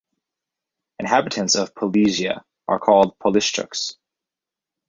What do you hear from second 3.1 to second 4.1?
Polishchuks.